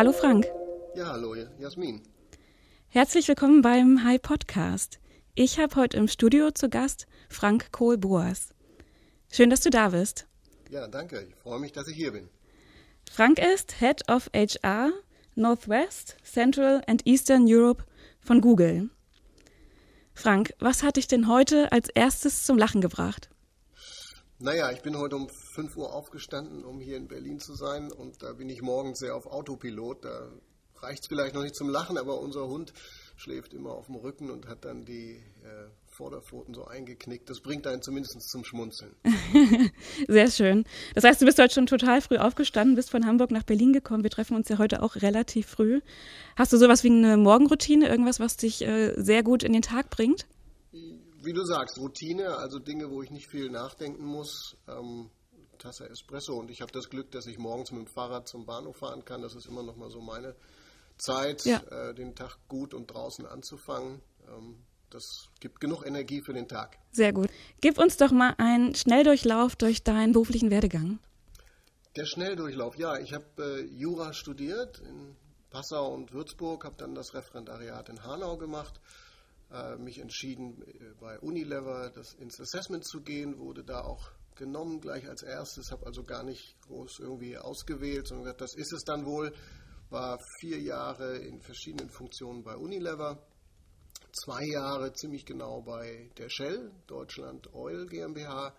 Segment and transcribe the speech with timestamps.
[0.00, 0.46] Hallo Frank.
[0.94, 2.00] Ja, hallo Jasmin.
[2.88, 4.98] Herzlich willkommen beim Hi Podcast.
[5.34, 8.54] Ich habe heute im Studio zu Gast Frank Kohl-Boas.
[9.30, 10.26] Schön, dass du da bist.
[10.70, 11.26] Ja, danke.
[11.28, 12.30] Ich freue mich, dass ich hier bin.
[13.12, 14.90] Frank ist Head of HR
[15.34, 17.84] Northwest, Central and Eastern Europe
[18.22, 18.88] von Google.
[20.14, 23.28] Frank, was hat dich denn heute als erstes zum Lachen gebracht?
[24.42, 27.92] Naja, ich bin heute um 5 Uhr aufgestanden, um hier in Berlin zu sein.
[27.92, 30.06] Und da bin ich morgens sehr auf Autopilot.
[30.06, 30.30] Da
[30.76, 32.72] reicht es vielleicht noch nicht zum Lachen, aber unser Hund
[33.16, 37.28] schläft immer auf dem Rücken und hat dann die äh, Vorderpfoten so eingeknickt.
[37.28, 38.96] Das bringt einen zumindest zum Schmunzeln.
[40.08, 40.64] Sehr schön.
[40.94, 44.04] Das heißt, du bist heute schon total früh aufgestanden, bist von Hamburg nach Berlin gekommen.
[44.04, 45.82] Wir treffen uns ja heute auch relativ früh.
[46.36, 49.90] Hast du sowas wie eine Morgenroutine, irgendwas, was dich äh, sehr gut in den Tag
[49.90, 50.26] bringt?
[51.22, 54.56] Wie du sagst, Routine, also Dinge, wo ich nicht viel nachdenken muss.
[54.68, 55.10] Ähm,
[55.58, 58.78] Tasse Espresso und ich habe das Glück, dass ich morgens mit dem Fahrrad zum Bahnhof
[58.78, 59.20] fahren kann.
[59.20, 60.34] Das ist immer noch mal so meine
[60.96, 61.58] Zeit, ja.
[61.70, 64.00] äh, den Tag gut und draußen anzufangen.
[64.28, 64.56] Ähm,
[64.88, 66.78] das gibt genug Energie für den Tag.
[66.92, 67.28] Sehr gut.
[67.60, 70.98] Gib uns doch mal einen Schnelldurchlauf durch deinen beruflichen Werdegang.
[71.96, 72.98] Der Schnelldurchlauf, ja.
[72.98, 75.16] Ich habe äh, Jura studiert in
[75.50, 78.80] Passau und Würzburg, habe dann das Referendariat in Hanau gemacht,
[79.78, 85.08] mich entschieden, äh, bei Unilever das, ins Assessment zu gehen, wurde da auch genommen gleich
[85.08, 89.04] als erstes, habe also gar nicht groß irgendwie ausgewählt, sondern gesagt, das ist es dann
[89.04, 89.32] wohl.
[89.90, 93.18] War vier Jahre in verschiedenen Funktionen bei Unilever,
[94.12, 98.54] zwei Jahre ziemlich genau bei der Shell, Deutschland Oil GmbH,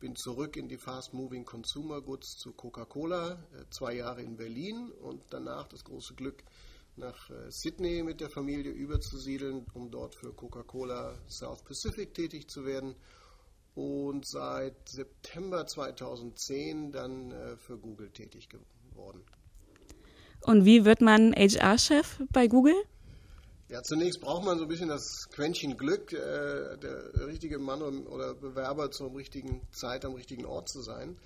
[0.00, 4.90] bin zurück in die Fast Moving Consumer Goods zu Coca-Cola, äh, zwei Jahre in Berlin
[5.00, 6.42] und danach das große Glück,
[6.98, 12.64] nach äh, Sydney mit der Familie überzusiedeln, um dort für Coca-Cola South Pacific tätig zu
[12.64, 12.94] werden
[13.74, 19.22] und seit September 2010 dann äh, für Google tätig geworden.
[20.42, 22.74] Und wie wird man HR-Chef bei Google?
[23.68, 28.34] Ja, zunächst braucht man so ein bisschen das Quäntchen Glück, äh, der richtige Mann oder
[28.34, 31.18] Bewerber zur richtigen Zeit am richtigen Ort zu sein.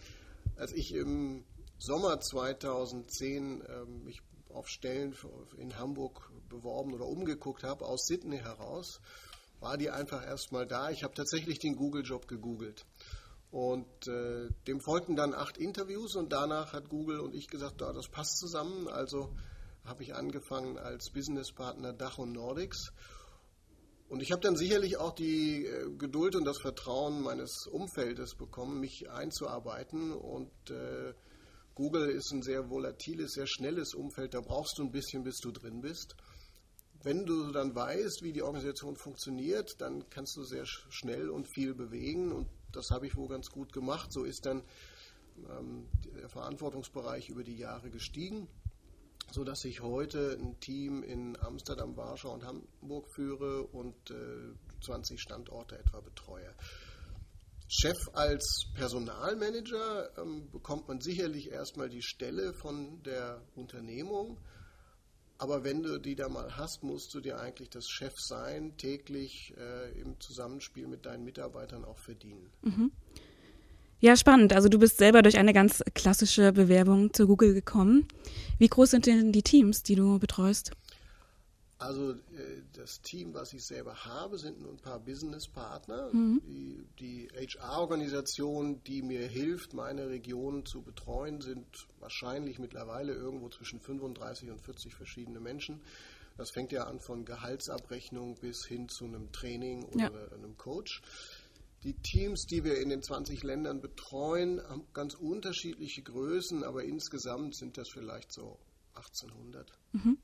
[0.57, 1.45] Als ich im
[1.79, 4.23] Sommer 2010 äh, mich
[4.53, 5.15] auf Stellen
[5.57, 9.01] in Hamburg beworben oder umgeguckt habe, aus Sydney heraus,
[9.61, 10.91] war die einfach erstmal da.
[10.91, 12.85] Ich habe tatsächlich den Google-Job gegoogelt.
[13.51, 17.93] Und äh, dem folgten dann acht Interviews und danach hat Google und ich gesagt, ja,
[17.93, 18.89] das passt zusammen.
[18.89, 19.35] Also
[19.85, 22.93] habe ich angefangen als Businesspartner Dach und Nordics.
[24.09, 28.81] Und ich habe dann sicherlich auch die äh, Geduld und das Vertrauen meines Umfeldes bekommen,
[28.81, 30.13] mich einzuarbeiten.
[30.13, 31.13] Und äh,
[31.75, 34.35] Google ist ein sehr volatiles, sehr schnelles Umfeld.
[34.35, 36.15] Da brauchst du ein bisschen, bis du drin bist
[37.05, 41.75] wenn du dann weißt, wie die Organisation funktioniert, dann kannst du sehr schnell und viel
[41.75, 44.13] bewegen und das habe ich wohl ganz gut gemacht.
[44.13, 44.63] So ist dann
[45.51, 48.49] ähm, der Verantwortungsbereich über die Jahre gestiegen,
[49.33, 54.55] sodass ich heute ein Team in Amsterdam, Warschau und Hamburg führe und äh,
[54.85, 56.55] 20 Standorte etwa betreue.
[57.75, 64.37] Chef als Personalmanager ähm, bekommt man sicherlich erstmal die Stelle von der Unternehmung
[65.43, 69.53] aber wenn du die da mal hast, musst du dir eigentlich das Chef sein, täglich
[69.59, 72.49] äh, im Zusammenspiel mit deinen Mitarbeitern auch verdienen.
[72.63, 72.93] Mhm.
[73.99, 74.53] Ja, spannend.
[74.53, 78.07] Also du bist selber durch eine ganz klassische Bewerbung zu Google gekommen.
[78.59, 80.71] Wie groß sind denn die Teams, die du betreust?
[81.83, 86.13] Also äh, das Team, was ich selber habe, sind nur ein paar Businesspartner.
[86.13, 86.41] Mhm.
[86.47, 91.67] Die, die HR-Organisation, die mir hilft, meine Region zu betreuen, sind
[91.99, 95.81] wahrscheinlich mittlerweile irgendwo zwischen 35 und 40 verschiedene Menschen.
[96.37, 100.33] Das fängt ja an von Gehaltsabrechnung bis hin zu einem Training oder ja.
[100.33, 101.03] einem Coach.
[101.83, 107.57] Die Teams, die wir in den 20 Ländern betreuen, haben ganz unterschiedliche Größen, aber insgesamt
[107.57, 108.61] sind das vielleicht so
[108.95, 109.73] 1800.
[109.93, 110.19] Mhm.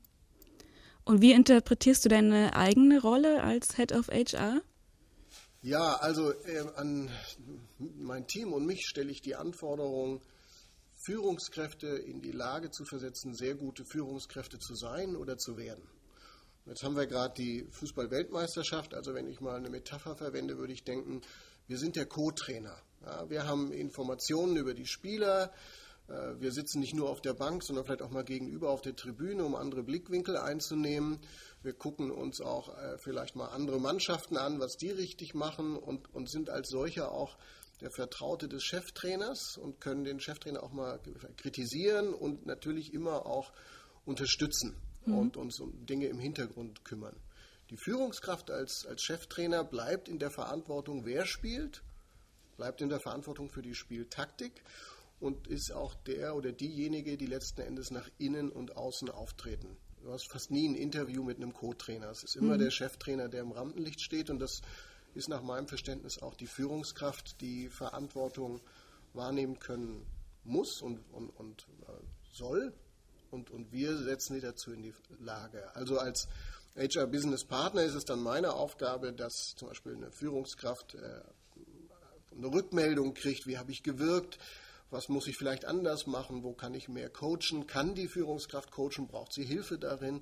[1.09, 4.61] Und wie interpretierst du deine eigene Rolle als Head of HR?
[5.63, 7.09] Ja, also äh, an
[7.79, 10.21] mein Team und mich stelle ich die Anforderung,
[11.03, 15.81] Führungskräfte in die Lage zu versetzen, sehr gute Führungskräfte zu sein oder zu werden.
[16.67, 18.93] Jetzt haben wir gerade die Fußball-Weltmeisterschaft.
[18.93, 21.21] Also wenn ich mal eine Metapher verwende, würde ich denken,
[21.65, 22.77] wir sind der Co-Trainer.
[23.03, 25.51] Ja, wir haben Informationen über die Spieler,
[26.39, 29.43] wir sitzen nicht nur auf der Bank, sondern vielleicht auch mal gegenüber auf der Tribüne,
[29.43, 31.19] um andere Blickwinkel einzunehmen.
[31.61, 36.13] Wir gucken uns auch äh, vielleicht mal andere Mannschaften an, was die richtig machen und,
[36.13, 37.37] und sind als solcher auch
[37.81, 40.99] der Vertraute des Cheftrainers und können den Cheftrainer auch mal
[41.37, 43.51] kritisieren und natürlich immer auch
[44.05, 44.75] unterstützen
[45.05, 45.17] mhm.
[45.17, 47.15] und uns um Dinge im Hintergrund kümmern.
[47.69, 51.83] Die Führungskraft als, als Cheftrainer bleibt in der Verantwortung, wer spielt,
[52.57, 54.63] bleibt in der Verantwortung für die Spieltaktik
[55.19, 59.77] und ist auch der oder diejenige, die letzten Endes nach innen und außen auftreten.
[60.01, 62.09] Du hast fast nie ein Interview mit einem Co-Trainer.
[62.09, 62.59] Es ist immer mhm.
[62.59, 64.61] der Cheftrainer, der im Rampenlicht steht und das
[65.13, 68.61] ist nach meinem Verständnis auch die Führungskraft, die Verantwortung
[69.13, 70.05] wahrnehmen können
[70.43, 71.91] muss und, und, und äh,
[72.31, 72.73] soll.
[73.31, 75.75] Und, und wir setzen sie dazu in die Lage.
[75.75, 76.27] Also als
[76.75, 81.21] HR Business Partner ist es dann meine Aufgabe, dass zum Beispiel eine Führungskraft äh,
[82.35, 84.39] eine Rückmeldung kriegt, wie habe ich gewirkt,
[84.91, 89.07] was muss ich vielleicht anders machen, wo kann ich mehr coachen, kann die Führungskraft coachen,
[89.07, 90.21] braucht sie Hilfe darin.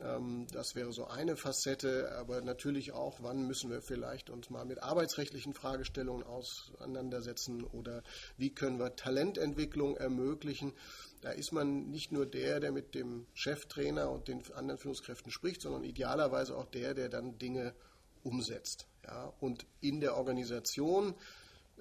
[0.00, 4.64] Ähm, das wäre so eine Facette, aber natürlich auch, wann müssen wir vielleicht uns mal
[4.64, 8.02] mit arbeitsrechtlichen Fragestellungen auseinandersetzen oder
[8.36, 10.72] wie können wir Talententwicklung ermöglichen.
[11.20, 15.62] Da ist man nicht nur der, der mit dem Cheftrainer und den anderen Führungskräften spricht,
[15.62, 17.74] sondern idealerweise auch der, der dann Dinge
[18.22, 18.86] umsetzt.
[19.04, 21.14] Ja, und in der Organisation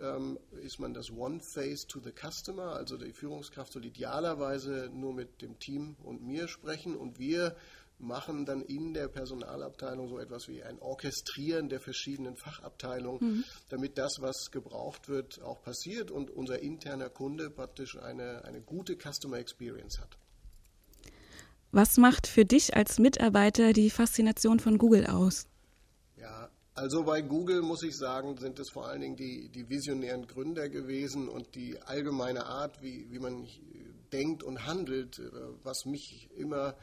[0.02, 5.14] ähm, ist man das One Face to the Customer, also die Führungskraft soll idealerweise nur
[5.14, 7.56] mit dem Team und mir sprechen und wir
[8.00, 13.44] machen dann in der Personalabteilung so etwas wie ein Orchestrieren der verschiedenen Fachabteilungen, mhm.
[13.70, 18.96] damit das, was gebraucht wird, auch passiert und unser interner Kunde praktisch eine, eine gute
[18.96, 20.18] Customer Experience hat.
[21.72, 25.48] Was macht für dich als Mitarbeiter die Faszination von Google aus?
[26.16, 30.28] Ja, also bei Google muss ich sagen, sind es vor allen Dingen die, die visionären
[30.28, 33.48] Gründer gewesen und die allgemeine Art, wie, wie man
[34.14, 35.32] denkt und handelt, äh,
[35.64, 36.76] was mich immer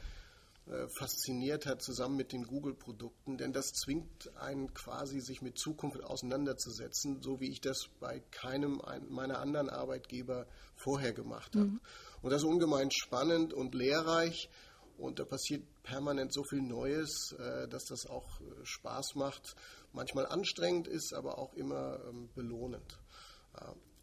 [0.66, 6.02] äh, fasziniert hat, zusammen mit den Google-Produkten, denn das zwingt einen quasi, sich mit Zukunft
[6.02, 8.80] auseinanderzusetzen, so wie ich das bei keinem
[9.10, 11.66] meiner anderen Arbeitgeber vorher gemacht habe.
[11.66, 11.80] Mhm.
[12.20, 14.48] Und das ist ungemein spannend und lehrreich
[14.98, 19.54] und da passiert permanent so viel Neues, äh, dass das auch äh, Spaß macht,
[19.92, 22.98] manchmal anstrengend ist, aber auch immer ähm, belohnend.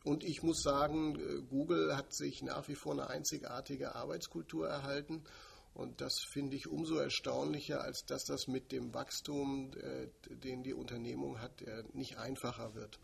[0.05, 5.25] Und ich muss sagen, Google hat sich nach wie vor eine einzigartige Arbeitskultur erhalten
[5.73, 10.73] und das finde ich umso erstaunlicher, als dass das mit dem Wachstum, äh, den die
[10.73, 11.61] Unternehmung hat,
[11.93, 12.97] nicht einfacher wird.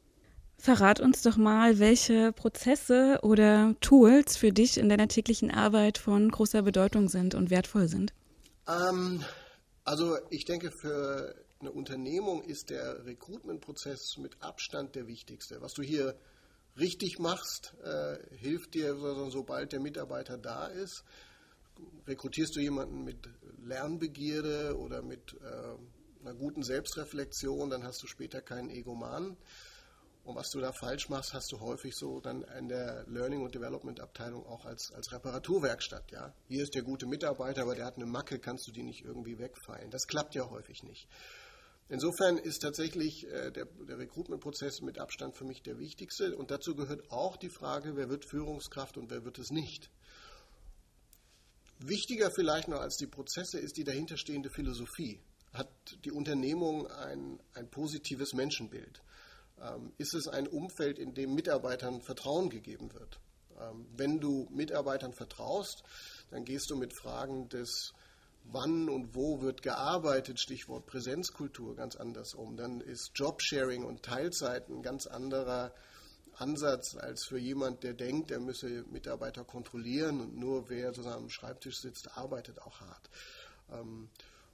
[0.57, 6.29] Verrat uns doch mal, welche Prozesse oder Tools für dich in deiner täglichen Arbeit von
[6.29, 8.13] großer Bedeutung sind und wertvoll sind.
[8.67, 9.23] Ähm,
[9.83, 15.61] also ich denke, für eine Unternehmung ist der Recruitment-Prozess mit Abstand der wichtigste.
[15.61, 16.15] Was du hier
[16.77, 18.95] richtig machst, äh, hilft dir,
[19.29, 21.03] sobald der Mitarbeiter da ist
[22.07, 23.29] rekrutierst du jemanden mit
[23.63, 29.37] Lernbegierde oder mit äh, einer guten Selbstreflexion, dann hast du später keinen Egoman.
[30.27, 33.55] Und was du da falsch machst, hast du häufig so dann in der Learning- und
[33.55, 36.11] Development-Abteilung auch als, als Reparaturwerkstatt.
[36.11, 36.33] Ja?
[36.49, 39.39] Hier ist der gute Mitarbeiter, aber der hat eine Macke, kannst du die nicht irgendwie
[39.39, 39.89] wegfeilen.
[39.89, 41.07] Das klappt ja häufig nicht.
[41.87, 46.35] Insofern ist tatsächlich äh, der, der Recruitment-Prozess mit Abstand für mich der wichtigste.
[46.35, 49.89] Und dazu gehört auch die Frage, wer wird Führungskraft und wer wird es nicht.
[51.79, 55.21] Wichtiger vielleicht noch als die Prozesse ist die dahinterstehende Philosophie.
[55.53, 55.69] Hat
[56.03, 59.01] die Unternehmung ein, ein positives Menschenbild?
[59.61, 63.19] Ähm, ist es ein Umfeld, in dem Mitarbeitern Vertrauen gegeben wird?
[63.59, 65.83] Ähm, wenn du Mitarbeitern vertraust,
[66.29, 67.93] dann gehst du mit Fragen des
[68.49, 72.55] Wann und wo wird gearbeitet, Stichwort Präsenzkultur, ganz anders um.
[72.55, 75.73] Dann ist Jobsharing und Teilzeit ein ganz anderer
[76.35, 81.29] Ansatz als für jemand, der denkt, er müsse Mitarbeiter kontrollieren und nur wer zusammen am
[81.29, 83.09] Schreibtisch sitzt, arbeitet auch hart.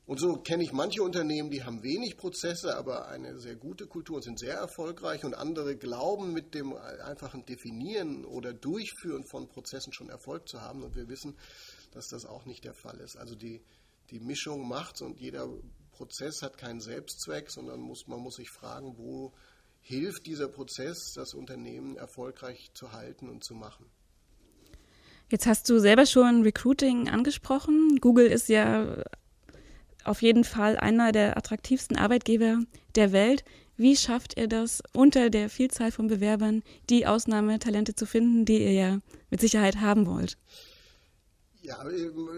[0.06, 4.18] Und so kenne ich manche Unternehmen, die haben wenig Prozesse, aber eine sehr gute Kultur
[4.18, 9.94] und sind sehr erfolgreich und andere glauben mit dem einfachen Definieren oder Durchführen von Prozessen
[9.94, 11.38] schon Erfolg zu haben und wir wissen,
[11.92, 13.16] dass das auch nicht der Fall ist.
[13.16, 13.62] Also die,
[14.12, 15.48] die Mischung macht und jeder
[15.92, 19.32] Prozess hat keinen Selbstzweck, sondern muss, man muss sich fragen, wo
[19.80, 23.86] hilft dieser Prozess, das Unternehmen erfolgreich zu halten und zu machen.
[25.30, 27.98] Jetzt hast du selber schon Recruiting angesprochen.
[28.02, 29.02] Google ist ja
[30.04, 32.60] auf jeden Fall einer der attraktivsten Arbeitgeber
[32.96, 33.44] der Welt.
[33.76, 38.74] Wie schafft ihr das, unter der Vielzahl von Bewerbern die Ausnahmetalente zu finden, die ihr
[38.74, 40.38] ja mit Sicherheit haben wollt?
[41.62, 41.82] Ja,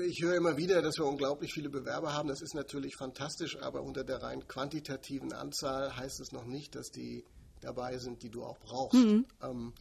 [0.08, 2.30] ich höre immer wieder, dass wir unglaublich viele Bewerber haben.
[2.30, 6.92] Das ist natürlich fantastisch, aber unter der rein quantitativen Anzahl heißt es noch nicht, dass
[6.92, 7.26] die
[7.60, 8.94] dabei sind, die du auch brauchst.
[8.94, 9.26] Mhm.
[9.42, 9.74] Ähm,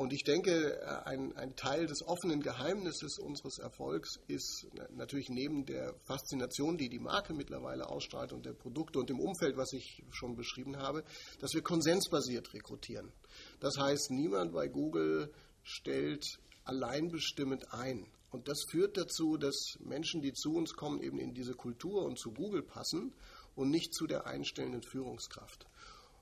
[0.00, 5.94] und ich denke, ein, ein, Teil des offenen Geheimnisses unseres Erfolgs ist natürlich neben der
[6.06, 10.36] Faszination, die die Marke mittlerweile ausstrahlt und der Produkte und dem Umfeld, was ich schon
[10.36, 11.04] beschrieben habe,
[11.40, 13.12] dass wir konsensbasiert rekrutieren.
[13.60, 15.30] Das heißt, niemand bei Google
[15.64, 16.24] stellt
[16.64, 18.06] alleinbestimmend ein.
[18.30, 22.18] Und das führt dazu, dass Menschen, die zu uns kommen, eben in diese Kultur und
[22.18, 23.12] zu Google passen
[23.54, 25.66] und nicht zu der einstellenden Führungskraft.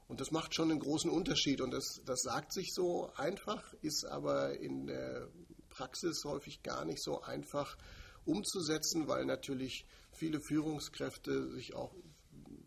[0.08, 1.60] Und das macht schon einen großen Unterschied.
[1.60, 5.28] Und das, das sagt sich so einfach, ist aber in der
[5.68, 7.76] Praxis häufig gar nicht so einfach
[8.24, 11.94] umzusetzen, weil natürlich viele Führungskräfte sich auch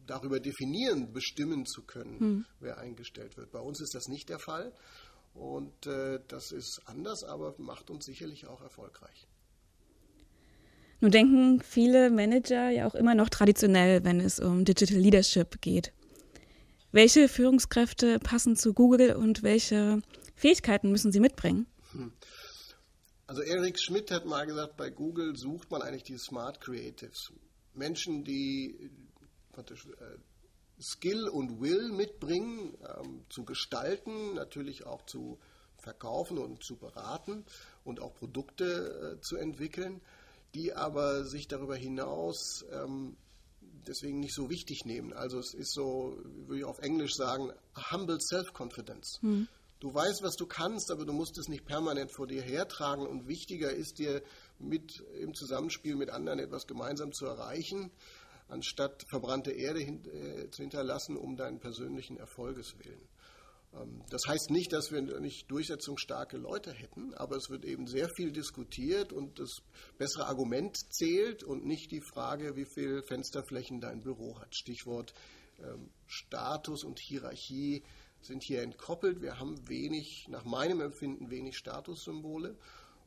[0.06, 2.46] darüber definieren, bestimmen zu können, hm.
[2.60, 3.52] wer eingestellt wird.
[3.52, 4.74] Bei uns ist das nicht der Fall.
[5.34, 9.28] Und äh, das ist anders, aber macht uns sicherlich auch erfolgreich.
[11.00, 15.94] Nun denken viele Manager ja auch immer noch traditionell, wenn es um Digital Leadership geht.
[16.92, 20.02] Welche Führungskräfte passen zu Google und welche
[20.36, 21.68] Fähigkeiten müssen sie mitbringen?
[21.94, 22.12] Hm.
[23.28, 27.32] Also Eric Schmidt hat mal gesagt, bei Google sucht man eigentlich die Smart Creatives.
[27.74, 28.92] Menschen, die
[29.54, 35.40] praktisch äh, Skill und Will mitbringen, ähm, zu gestalten, natürlich auch zu
[35.78, 37.46] verkaufen und zu beraten
[37.86, 40.02] und auch Produkte äh, zu entwickeln,
[40.54, 43.16] die aber sich darüber hinaus ähm,
[43.88, 45.14] deswegen nicht so wichtig nehmen.
[45.14, 47.52] Also es ist so, würde ich auf Englisch sagen,
[47.92, 49.20] humble self-confidence.
[49.22, 49.48] Mhm.
[49.80, 53.28] Du weißt, was du kannst, aber du musst es nicht permanent vor dir hertragen und
[53.28, 54.22] wichtiger ist dir
[54.60, 57.92] mit im Zusammenspiel mit anderen etwas gemeinsam zu erreichen,
[58.48, 63.02] anstatt verbrannte Erde hin, äh, zu hinterlassen um deinen persönlichen Erfolges willen.
[63.74, 68.10] Ähm, das heißt nicht, dass wir nicht durchsetzungsstarke Leute hätten, aber es wird eben sehr
[68.16, 69.58] viel diskutiert und das
[69.98, 74.56] bessere Argument zählt und nicht die Frage, wie viele Fensterflächen dein Büro hat.
[74.56, 75.14] Stichwort
[75.60, 77.84] ähm, Status und Hierarchie
[78.22, 79.22] sind hier entkoppelt.
[79.22, 82.56] Wir haben wenig, nach meinem Empfinden, wenig Statussymbole.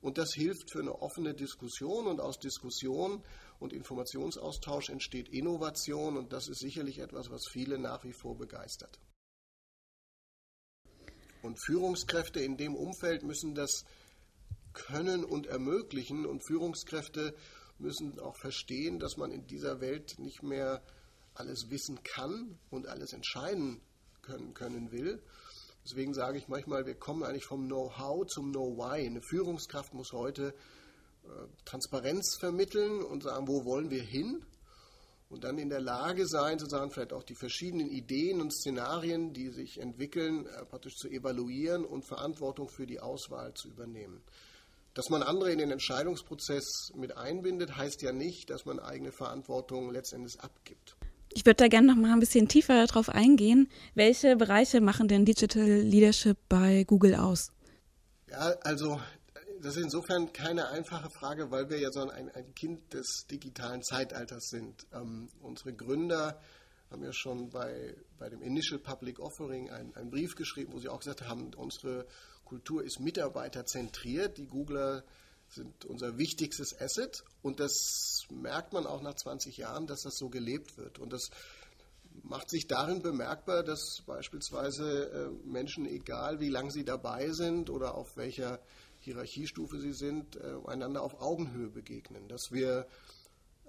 [0.00, 3.22] Und das hilft für eine offene Diskussion und aus Diskussion
[3.58, 8.98] und Informationsaustausch entsteht Innovation und das ist sicherlich etwas, was viele nach wie vor begeistert.
[11.44, 13.84] Und Führungskräfte in dem Umfeld müssen das
[14.72, 16.24] können und ermöglichen.
[16.24, 17.34] Und Führungskräfte
[17.78, 20.82] müssen auch verstehen, dass man in dieser Welt nicht mehr
[21.34, 23.82] alles wissen kann und alles entscheiden
[24.22, 25.22] können, können will.
[25.84, 29.06] Deswegen sage ich manchmal, wir kommen eigentlich vom Know-how zum Know-why.
[29.06, 30.54] Eine Führungskraft muss heute
[31.24, 31.28] äh,
[31.66, 34.46] Transparenz vermitteln und sagen, wo wollen wir hin?
[35.34, 39.50] Und dann in der Lage sein, sozusagen vielleicht auch die verschiedenen Ideen und Szenarien, die
[39.50, 44.22] sich entwickeln, äh, praktisch zu evaluieren und Verantwortung für die Auswahl zu übernehmen.
[44.94, 49.90] Dass man andere in den Entscheidungsprozess mit einbindet, heißt ja nicht, dass man eigene Verantwortung
[49.90, 50.96] letztendlich abgibt.
[51.32, 53.68] Ich würde da gerne noch mal ein bisschen tiefer darauf eingehen.
[53.94, 57.50] Welche Bereiche machen denn Digital Leadership bei Google aus?
[58.30, 59.00] Ja, also
[59.64, 63.82] das ist insofern keine einfache Frage, weil wir ja so ein, ein Kind des digitalen
[63.82, 64.86] Zeitalters sind.
[64.92, 66.38] Ähm, unsere Gründer
[66.90, 70.90] haben ja schon bei, bei dem Initial Public Offering einen, einen Brief geschrieben, wo sie
[70.90, 72.06] auch gesagt haben, unsere
[72.44, 74.36] Kultur ist mitarbeiterzentriert.
[74.36, 75.02] Die Googler
[75.48, 80.28] sind unser wichtigstes Asset und das merkt man auch nach 20 Jahren, dass das so
[80.28, 80.98] gelebt wird.
[80.98, 81.30] Und das
[82.22, 87.94] macht sich darin bemerkbar, dass beispielsweise äh, Menschen, egal wie lange sie dabei sind oder
[87.94, 88.60] auf welcher
[89.04, 92.28] Hierarchiestufe sie sind, äh, einander auf Augenhöhe begegnen.
[92.28, 92.86] Dass wir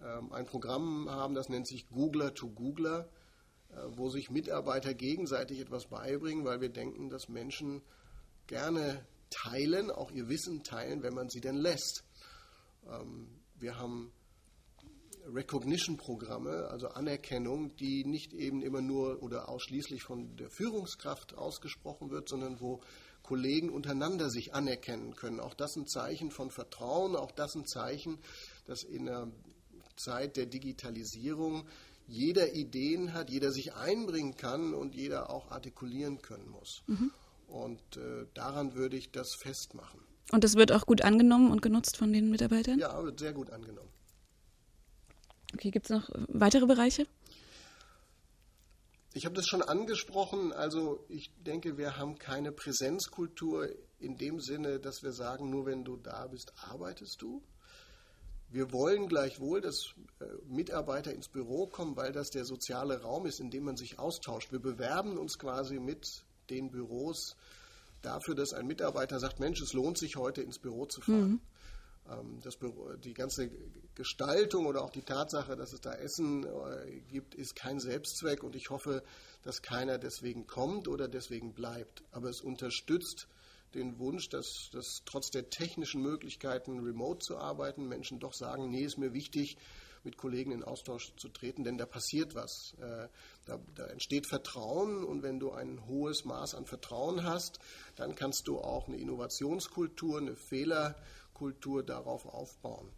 [0.01, 3.09] ähm, ein Programm haben, das nennt sich Googler to Googler,
[3.69, 7.81] äh, wo sich Mitarbeiter gegenseitig etwas beibringen, weil wir denken, dass Menschen
[8.47, 12.03] gerne teilen, auch ihr Wissen teilen, wenn man sie denn lässt.
[12.87, 13.27] Ähm,
[13.59, 14.11] wir haben
[15.27, 22.29] Recognition-Programme, also Anerkennung, die nicht eben immer nur oder ausschließlich von der Führungskraft ausgesprochen wird,
[22.29, 22.81] sondern wo
[23.25, 25.39] Kollegen untereinander sich anerkennen können.
[25.39, 28.19] Auch das ein Zeichen von Vertrauen, auch das ein Zeichen,
[28.67, 29.27] dass in der
[29.95, 31.67] Zeit der Digitalisierung
[32.07, 36.83] jeder Ideen hat, jeder sich einbringen kann und jeder auch artikulieren können muss.
[36.85, 37.11] Mhm.
[37.47, 39.99] Und äh, daran würde ich das festmachen.
[40.31, 42.77] Und das wird auch gut angenommen und genutzt von den Mitarbeitern?
[42.77, 43.89] Ja, wird sehr gut angenommen.
[45.53, 47.07] Okay, gibt es noch weitere Bereiche?
[49.15, 54.77] Ich habe das schon angesprochen, also ich denke, wir haben keine Präsenzkultur in dem Sinne,
[54.81, 57.41] dass wir sagen, nur wenn du da bist, arbeitest du.
[58.49, 63.39] Wir wollen gleichwohl, dass äh, Mitarbeiter ins Büro kommen, weil das der soziale Raum ist,
[63.39, 64.51] in dem man sich austauscht.
[64.51, 66.05] Wir bewerben uns quasi mit
[66.49, 67.37] den Büros
[68.01, 71.29] dafür, dass ein Mitarbeiter sagt, Mensch, es lohnt sich heute ins Büro zu fahren.
[71.29, 71.41] Mhm.
[72.09, 72.57] Ähm, das,
[73.03, 73.49] die ganze
[73.95, 78.55] Gestaltung oder auch die Tatsache, dass es da Essen äh, gibt, ist kein Selbstzweck und
[78.55, 79.03] ich hoffe,
[79.43, 82.03] dass keiner deswegen kommt oder deswegen bleibt.
[82.11, 83.27] Aber es unterstützt
[83.73, 88.83] den Wunsch, dass, dass trotz der technischen Möglichkeiten, remote zu arbeiten, Menschen doch sagen, nee,
[88.83, 89.57] ist mir wichtig,
[90.05, 92.75] mit Kollegen in Austausch zu treten, denn da passiert was.
[92.79, 93.07] Äh,
[93.45, 97.59] da, da, entsteht Vertrauen und wenn du ein hohes Maß an Vertrauen hast,
[97.95, 100.35] dann kannst du auch eine Innovationskultur, eine
[101.35, 102.91] Fehlerkultur darauf aufbauen.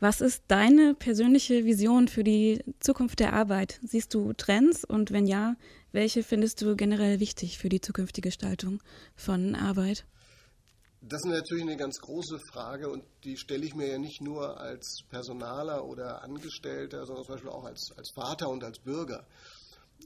[0.00, 3.80] Was ist deine persönliche Vision für die Zukunft der Arbeit?
[3.84, 5.56] Siehst du Trends und wenn ja,
[5.92, 8.82] welche findest du generell wichtig für die zukünftige Gestaltung
[9.14, 10.04] von Arbeit?
[11.00, 14.58] Das ist natürlich eine ganz große Frage und die stelle ich mir ja nicht nur
[14.58, 19.26] als Personaler oder Angestellter, sondern zum Beispiel auch als, als Vater und als Bürger.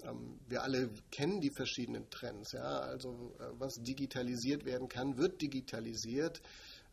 [0.05, 2.53] Ähm, wir alle kennen die verschiedenen Trends.
[2.53, 2.81] Ja?
[2.81, 6.41] Also äh, was digitalisiert werden kann, wird digitalisiert.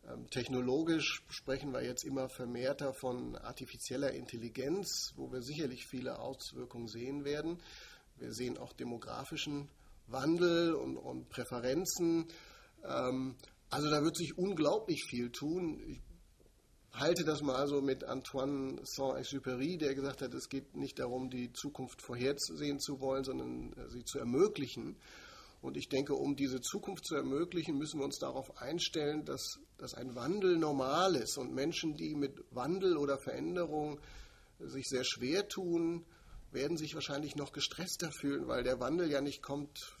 [0.08, 6.88] Ähm, technologisch sprechen wir jetzt immer vermehrter von artifizieller Intelligenz, wo wir sicherlich viele Auswirkungen
[6.88, 7.60] sehen werden.
[8.18, 9.68] Wir sehen auch demografischen
[10.06, 12.28] Wandel und, und Präferenzen.
[12.84, 13.36] Ähm,
[13.68, 15.82] also da wird sich unglaublich viel tun.
[15.88, 16.00] Ich
[17.06, 21.52] halte das mal so mit Antoine Saint-Exupéry, der gesagt hat, es geht nicht darum, die
[21.52, 24.96] Zukunft vorhersehen zu wollen, sondern äh, sie zu ermöglichen.
[25.62, 29.94] Und ich denke, um diese Zukunft zu ermöglichen, müssen wir uns darauf einstellen, dass, dass
[29.94, 34.00] ein Wandel normal ist und Menschen, die mit Wandel oder Veränderung
[34.58, 36.04] sich sehr schwer tun,
[36.50, 39.95] werden sich wahrscheinlich noch gestresster fühlen, weil der Wandel ja nicht kommt,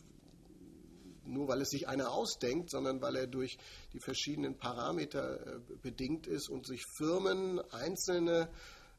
[1.26, 3.58] nur weil es sich einer ausdenkt, sondern weil er durch
[3.92, 8.48] die verschiedenen Parameter äh, bedingt ist und sich Firmen, einzelne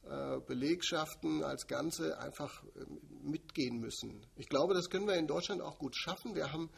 [0.05, 2.85] äh, Belegschaften als Ganze einfach äh,
[3.23, 4.25] mitgehen müssen.
[4.35, 6.35] Ich glaube, das können wir in Deutschland auch gut schaffen.
[6.35, 6.69] Wir haben,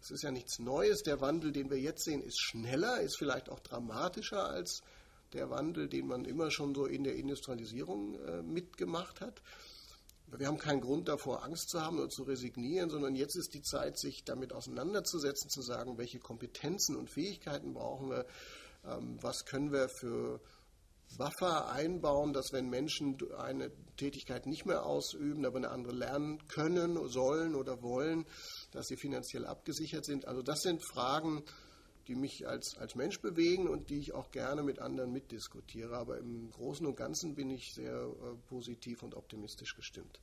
[0.00, 3.48] es ist ja nichts Neues, der Wandel, den wir jetzt sehen, ist schneller, ist vielleicht
[3.48, 4.82] auch dramatischer als
[5.32, 9.42] der Wandel, den man immer schon so in der Industrialisierung mitgemacht hat.
[10.28, 13.62] Wir haben keinen Grund davor, Angst zu haben oder zu resignieren, sondern jetzt ist die
[13.62, 18.26] Zeit, sich damit auseinanderzusetzen, zu sagen, welche Kompetenzen und Fähigkeiten brauchen wir,
[18.84, 20.40] ähm, was können wir für
[21.16, 27.08] Buffer einbauen, dass wenn Menschen eine Tätigkeit nicht mehr ausüben, aber eine andere lernen können,
[27.08, 28.26] sollen oder wollen,
[28.72, 30.26] dass sie finanziell abgesichert sind.
[30.26, 31.44] Also das sind Fragen,
[32.08, 35.96] die mich als, als Mensch bewegen und die ich auch gerne mit anderen mitdiskutiere.
[35.96, 40.20] Aber im Großen und Ganzen bin ich sehr äh, positiv und optimistisch gestimmt.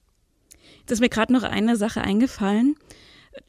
[0.80, 2.75] Jetzt ist mir gerade noch eine Sache eingefallen.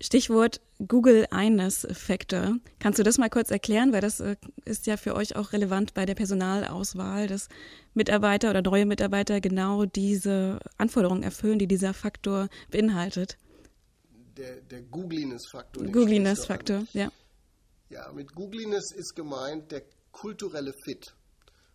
[0.00, 2.56] Stichwort Google Eines Factor.
[2.78, 3.92] Kannst du das mal kurz erklären?
[3.92, 7.48] Weil das äh, ist ja für euch auch relevant bei der Personalauswahl, dass
[7.92, 13.36] Mitarbeiter oder neue Mitarbeiter genau diese Anforderungen erfüllen, die dieser Faktor beinhaltet.
[14.36, 15.84] Der, der Googliness-Faktor.
[15.84, 17.10] Googliness-Faktor, ja.
[17.94, 21.14] Ja, mit Googliness ist gemeint der kulturelle Fit.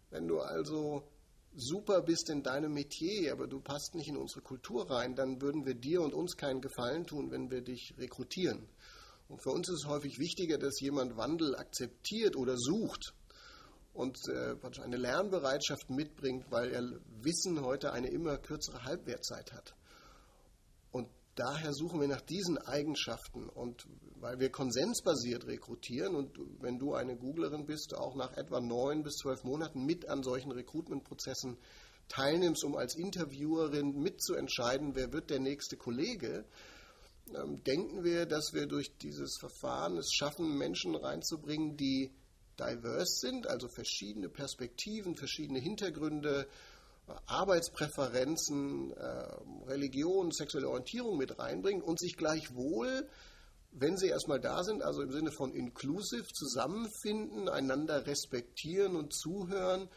[0.10, 1.08] Wenn du also
[1.56, 5.66] super bist in deinem Metier, aber du passt nicht in unsere Kultur rein, dann würden
[5.66, 8.68] wir dir und uns keinen Gefallen tun, wenn wir dich rekrutieren.
[9.30, 13.14] Und für uns ist es häufig wichtiger, dass jemand Wandel akzeptiert oder sucht
[13.94, 16.84] und äh, eine Lernbereitschaft mitbringt, weil er
[17.24, 19.74] Wissen heute eine immer kürzere Halbwertzeit hat.
[20.92, 21.08] Und
[21.40, 23.48] daher suchen wir nach diesen Eigenschaften.
[23.48, 29.04] Und weil wir konsensbasiert rekrutieren und wenn du eine Googlerin bist, auch nach etwa neun
[29.04, 31.58] bis zwölf Monaten mit an solchen Recruitment-Prozessen
[32.10, 36.46] teilnimmst, um als Interviewerin mitzuentscheiden, wer wird der nächste Kollege,
[37.34, 42.12] ähm, denken wir, dass wir durch dieses Verfahren es schaffen, Menschen reinzubringen, die
[42.60, 46.48] diverse sind, also verschiedene Perspektiven, verschiedene Hintergründe,
[47.26, 53.08] Arbeitspräferenzen, ähm, Religion, sexuelle Orientierung mit reinbringen und sich gleichwohl
[53.72, 59.90] wenn sie erstmal da sind, also im Sinne von inclusive, zusammenfinden, einander respektieren und zuhören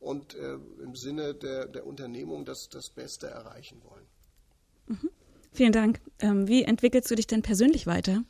[0.00, 4.06] und äh, im Sinne der, der Unternehmung das, das Beste erreichen wollen.
[4.86, 5.10] Mhm.
[5.52, 6.00] Vielen Dank.
[6.18, 8.24] Ähm, wie entwickelst du dich denn persönlich weiter?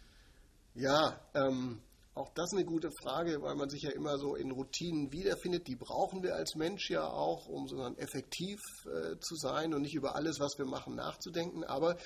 [0.75, 1.81] Ja, ähm,
[2.15, 5.67] auch das eine gute Frage, weil man sich ja immer so in Routinen wiederfindet.
[5.67, 9.95] Die brauchen wir als Mensch ja auch, um so effektiv äh, zu sein und nicht
[9.95, 11.65] über alles, was wir machen, nachzudenken.
[11.65, 11.97] Aber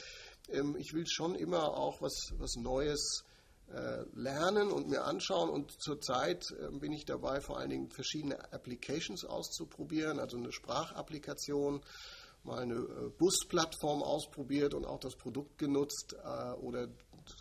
[0.50, 3.22] ähm, ich will schon immer auch was, was Neues
[3.70, 5.50] äh, lernen und mir anschauen.
[5.50, 11.82] Und zurzeit äh, bin ich dabei, vor allen Dingen verschiedene Applications auszuprobieren, also eine Sprachapplikation,
[12.44, 16.88] mal eine äh, Busplattform ausprobiert und auch das Produkt genutzt äh, oder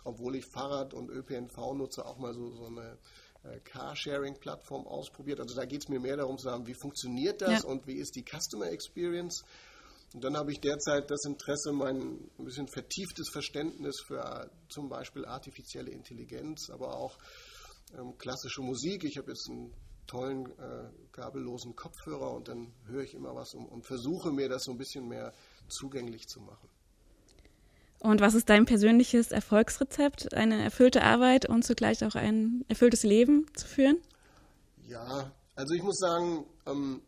[0.04, 2.98] obwohl ich Fahrrad und ÖPNV nutze, auch mal so, so eine
[3.44, 5.40] äh, Carsharing-Plattform ausprobiert.
[5.40, 7.68] Also da geht es mir mehr darum zu sagen, wie funktioniert das ja.
[7.68, 9.44] und wie ist die Customer Experience.
[10.14, 14.88] Und dann habe ich derzeit das Interesse, mein ein bisschen vertieftes Verständnis für äh, zum
[14.88, 17.18] Beispiel artifizielle Intelligenz, aber auch
[17.96, 19.04] ähm, klassische Musik.
[19.04, 19.74] Ich habe jetzt einen
[20.06, 24.64] tollen äh, kabellosen Kopfhörer und dann höre ich immer was und, und versuche mir das
[24.64, 25.34] so ein bisschen mehr
[25.68, 26.68] zugänglich zu machen.
[28.00, 33.46] Und was ist dein persönliches Erfolgsrezept, eine erfüllte Arbeit und zugleich auch ein erfülltes Leben
[33.54, 33.98] zu führen?
[34.86, 37.02] Ja, also ich muss sagen, ähm,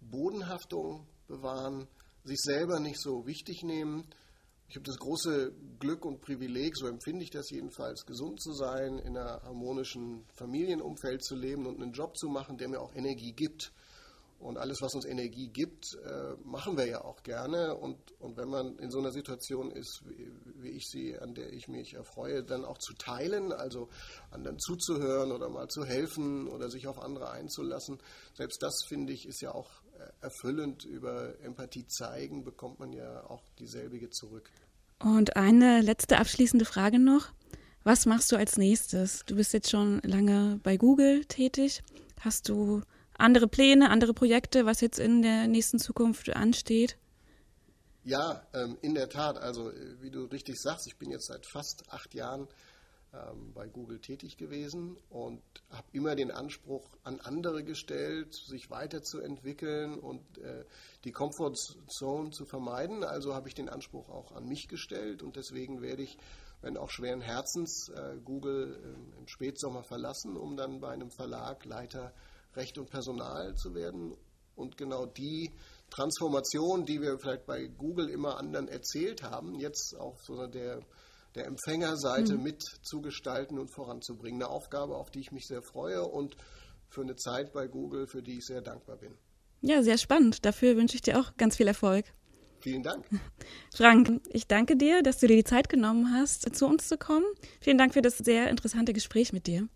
[0.00, 1.88] Bodenhaftung bewahren,
[2.22, 4.06] sich selber nicht so wichtig nehmen.
[4.68, 8.98] Ich habe das große Glück und Privileg, so empfinde ich das jedenfalls, gesund zu sein,
[8.98, 13.32] in einem harmonischen Familienumfeld zu leben und einen Job zu machen, der mir auch Energie
[13.32, 13.72] gibt.
[14.38, 17.74] Und alles, was uns Energie gibt, äh, machen wir ja auch gerne.
[17.74, 21.52] Und, und wenn man in so einer Situation ist, wie, wie, ich sie, an der
[21.52, 23.88] ich mich erfreue, dann auch zu teilen, also
[24.30, 27.98] anderen zuzuhören oder mal zu helfen oder sich auf andere einzulassen,
[28.34, 30.84] selbst das, finde ich, ist ja auch äh, erfüllend.
[30.84, 34.50] Über Empathie zeigen bekommt man ja auch dieselbige zurück.
[34.98, 37.32] Und eine letzte abschließende Frage noch.
[37.84, 39.24] Was machst du als nächstes?
[39.26, 41.82] Du bist jetzt schon lange bei Google tätig.
[42.20, 42.82] Hast du
[43.18, 46.96] andere Pläne, andere Projekte, was jetzt in der nächsten Zukunft ansteht?
[48.04, 49.36] Ja, ähm, in der Tat.
[49.36, 52.46] Also äh, wie du richtig sagst, ich bin jetzt seit fast acht Jahren
[53.12, 59.98] ähm, bei Google tätig gewesen und habe immer den Anspruch an andere gestellt, sich weiterzuentwickeln
[59.98, 60.64] und äh,
[61.04, 63.04] die Comfortzone zu vermeiden.
[63.04, 66.18] Also habe ich den Anspruch auch an mich gestellt und deswegen werde ich,
[66.62, 71.64] wenn auch schweren Herzens, äh, Google äh, im Spätsommer verlassen, um dann bei einem Verlag
[71.64, 72.12] Leiter
[72.56, 74.16] Recht und Personal zu werden.
[74.54, 75.50] Und genau die
[75.90, 80.80] Transformation, die wir vielleicht bei Google immer anderen erzählt haben, jetzt auf so der,
[81.34, 82.42] der Empfängerseite mhm.
[82.42, 82.62] mit
[83.50, 84.42] und voranzubringen.
[84.42, 86.36] Eine Aufgabe, auf die ich mich sehr freue und
[86.88, 89.16] für eine Zeit bei Google, für die ich sehr dankbar bin.
[89.60, 90.44] Ja, sehr spannend.
[90.44, 92.06] Dafür wünsche ich dir auch ganz viel Erfolg.
[92.60, 93.04] Vielen Dank.
[93.74, 97.26] Frank, ich danke dir, dass du dir die Zeit genommen hast, zu uns zu kommen.
[97.60, 99.68] Vielen Dank für das sehr interessante Gespräch mit dir.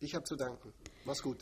[0.00, 0.72] Ich habe zu danken.
[1.04, 1.38] Mach's gut.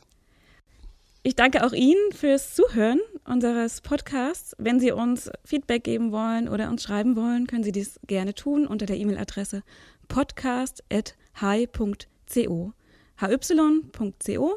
[1.23, 4.57] Ich danke auch Ihnen fürs Zuhören unseres Podcasts.
[4.57, 8.67] Wenn Sie uns Feedback geben wollen oder uns schreiben wollen, können Sie dies gerne tun
[8.67, 9.63] unter der E-Mail-Adresse
[10.09, 12.73] podcast.hy.co.
[13.21, 14.55] hy.co.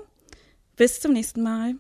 [0.78, 1.76] Bis zum nächsten Mal.